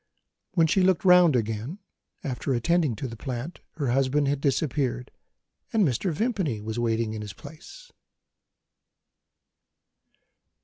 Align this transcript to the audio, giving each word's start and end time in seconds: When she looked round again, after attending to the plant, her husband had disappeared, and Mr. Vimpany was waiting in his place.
When 0.55 0.65
she 0.65 0.81
looked 0.81 1.05
round 1.05 1.35
again, 1.35 1.77
after 2.23 2.55
attending 2.55 2.95
to 2.95 3.07
the 3.07 3.15
plant, 3.15 3.59
her 3.73 3.89
husband 3.91 4.27
had 4.27 4.41
disappeared, 4.41 5.11
and 5.71 5.87
Mr. 5.87 6.11
Vimpany 6.11 6.59
was 6.59 6.79
waiting 6.79 7.13
in 7.13 7.21
his 7.21 7.33
place. 7.33 7.91